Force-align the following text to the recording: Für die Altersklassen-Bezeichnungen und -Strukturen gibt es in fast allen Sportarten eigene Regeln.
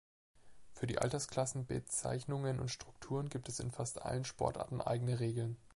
Für 0.73 0.87
die 0.87 0.97
Altersklassen-Bezeichnungen 0.97 2.59
und 2.59 2.71
-Strukturen 2.71 3.29
gibt 3.29 3.49
es 3.49 3.59
in 3.59 3.69
fast 3.69 4.01
allen 4.01 4.25
Sportarten 4.25 4.81
eigene 4.81 5.19
Regeln. 5.19 5.57